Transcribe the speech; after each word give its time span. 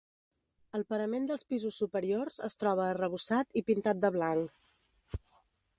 El 0.77 0.85
parament 0.93 1.27
dels 1.31 1.43
pisos 1.51 1.77
superiors 1.83 2.41
es 2.49 2.57
troba 2.63 2.87
arrebossat 2.95 3.61
i 3.61 3.65
pintat 3.69 4.03
de 4.07 4.13
blanc. 4.19 4.71